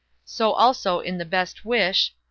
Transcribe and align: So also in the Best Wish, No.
So 0.25 0.53
also 0.53 0.99
in 0.99 1.19
the 1.19 1.25
Best 1.25 1.63
Wish, 1.63 2.11
No. 2.15 2.19